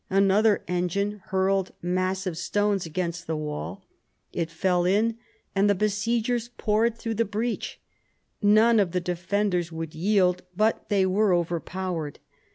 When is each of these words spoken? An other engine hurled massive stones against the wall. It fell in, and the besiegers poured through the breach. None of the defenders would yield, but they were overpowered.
An 0.09 0.31
other 0.31 0.63
engine 0.67 1.21
hurled 1.25 1.73
massive 1.79 2.35
stones 2.35 2.87
against 2.87 3.27
the 3.27 3.35
wall. 3.35 3.85
It 4.33 4.49
fell 4.49 4.83
in, 4.83 5.19
and 5.53 5.69
the 5.69 5.75
besiegers 5.75 6.49
poured 6.57 6.97
through 6.97 7.13
the 7.13 7.23
breach. 7.23 7.79
None 8.41 8.79
of 8.79 8.93
the 8.93 8.99
defenders 8.99 9.71
would 9.71 9.93
yield, 9.93 10.41
but 10.57 10.89
they 10.89 11.05
were 11.05 11.33
overpowered. 11.35 12.17